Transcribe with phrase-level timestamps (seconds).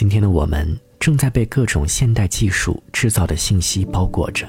[0.00, 0.66] 今天的我们
[0.98, 4.48] 正在被各种现代技术制造的信息包裹着，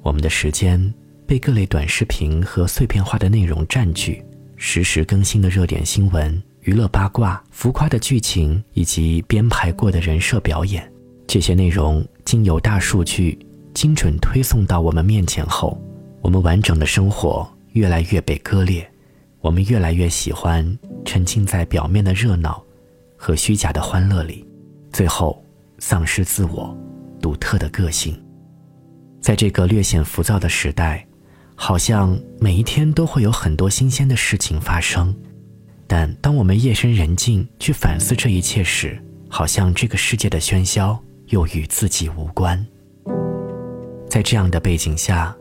[0.00, 0.82] 我们的时间
[1.26, 4.24] 被各类短视频和碎片化的内容占据，
[4.56, 10.90] 实时更新的热点新闻、娱乐八卦、浮夸的剧情以及编排过的人设表演，
[11.26, 13.38] 这些内容经由大数据
[13.74, 15.78] 精准推送到我们面前后，
[16.22, 18.90] 我们完整的生活越来越被割裂，
[19.42, 22.64] 我们越来越喜欢沉浸在表面的热闹
[23.18, 24.47] 和虚假的欢乐里。
[24.98, 25.40] 最后，
[25.78, 26.76] 丧失自我
[27.22, 28.20] 独特的个性。
[29.20, 31.06] 在这个略显浮躁的时代，
[31.54, 35.14] 好像每一天都会有很多新鲜的事情发生。
[35.86, 42.66] 但当我们夜深人静去反思这一切时，好像这个世界的喧嚣又与自己无关。
[44.10, 45.32] 在这样的背景下，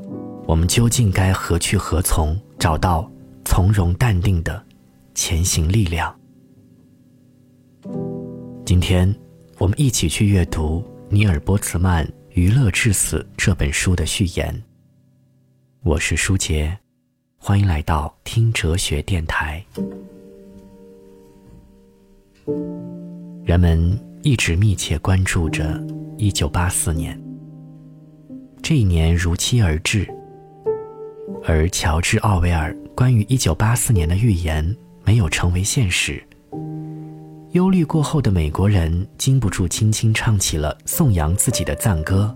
[0.46, 2.40] 我们究竟该何去何从？
[2.60, 3.12] 找到
[3.44, 4.64] 从容淡定的
[5.16, 6.16] 前行力量。
[8.64, 9.12] 今天。
[9.60, 14.64] 我们一起去阅读尼尔·波茨曼《娱乐至死》这本书的序言。
[15.82, 16.78] 我是舒杰，
[17.38, 19.66] 欢迎来到听哲学电台。
[23.44, 25.80] 人们一直密切关注着
[26.20, 27.20] 1984年，
[28.62, 30.08] 这一年如期而至，
[31.44, 36.24] 而乔治·奥威尔关于1984年的预言没有成为现实。
[37.52, 42.36] 忧虑过后的美国人禁不住轻轻唱起了颂扬自己的赞歌，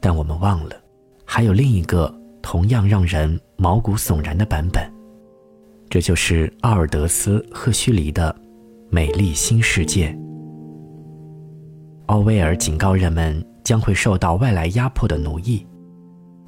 [0.00, 0.76] 但我们忘了，
[1.24, 4.88] 还有另一个同样让人毛骨悚然的版本，
[5.90, 8.32] 这就是奥尔德斯·赫胥黎的
[8.90, 10.10] 《美丽新世界》。
[12.06, 15.66] 奥威尔警告人们将会受到外来压迫的奴役，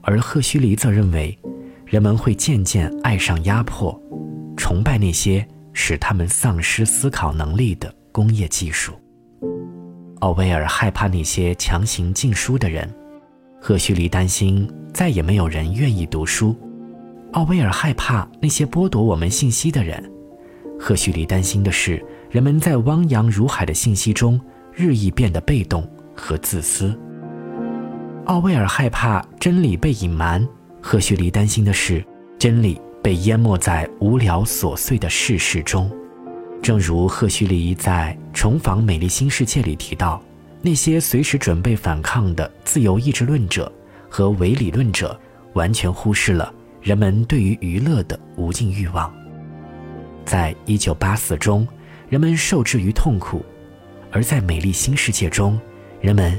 [0.03, 1.37] 而赫胥黎则认为，
[1.85, 4.01] 人们会渐渐爱上压迫，
[4.57, 5.47] 崇拜那些。
[5.81, 8.93] 使他们丧失思考能力的工业技术。
[10.19, 12.93] 奥威尔害怕那些强行禁书的人，
[13.61, 16.55] 赫胥黎担心再也没有人愿意读书。
[17.33, 20.03] 奥威尔害怕那些剥夺我们信息的人，
[20.81, 24.39] 赫胥黎担心的是人们在汪洋如海的信息中
[24.75, 26.93] 日益变得被动和自私。
[28.25, 30.47] 奥威尔害怕真理被隐瞒，
[30.83, 32.05] 赫胥黎担心的是
[32.37, 32.81] 真理。
[33.09, 35.91] 被淹没在无聊琐碎的世事中，
[36.61, 40.23] 正如赫胥黎在《重访美丽新世界》里提到，
[40.61, 43.73] 那些随时准备反抗的自由意志论者
[44.11, 45.19] 和唯理论者，
[45.55, 46.53] 完全忽视了
[46.83, 49.11] 人们对于娱乐的无尽欲望。
[50.27, 51.67] 在一九八四中，
[52.11, 53.39] 人们受制于痛苦；
[54.13, 55.59] 而在美丽新世界中，
[56.03, 56.39] 人们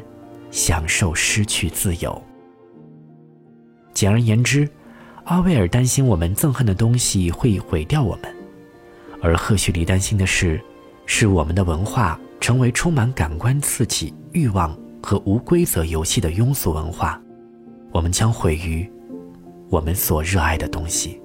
[0.51, 2.23] 享受失去自由。
[3.91, 4.69] 简而言之。
[5.29, 8.35] 阿威尔担心我们憎恨的东西会毁掉我们，
[9.21, 10.59] 而赫胥黎担心的是，
[11.05, 17.21] 是我们的文化成为充满感官刺激、欲望和无规则游戏的庸俗文化，
[17.91, 18.91] 我们将毁于
[19.69, 21.21] 我们所热爱的东西。